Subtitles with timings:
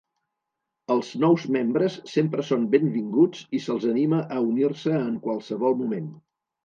[0.93, 6.09] Els nous membres sempre són benvinguts i se'ls anima a unir-se en qualsevol moment.